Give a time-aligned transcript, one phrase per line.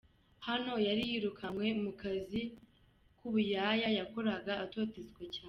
[0.47, 2.41] Hano yari yirukanywe mu kazi
[3.17, 5.39] k'ubuyaya yakoraga atotezwa cyane.